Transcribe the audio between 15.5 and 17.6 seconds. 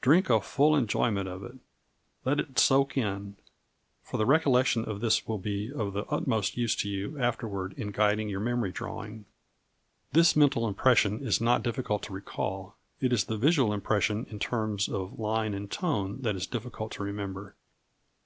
and tone that is difficult to remember.